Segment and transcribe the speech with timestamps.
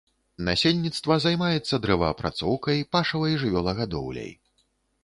[0.45, 4.33] Насельніцтва займаецца дрэваапрацоўкай, пашавай жывёлагадоўляй.